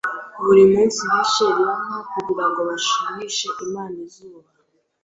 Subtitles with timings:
[0.45, 4.49] Buri munsi bishe llama kugirango bashimishe Imana izuba.